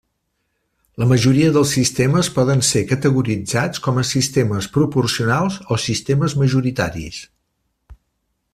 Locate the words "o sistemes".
5.77-6.37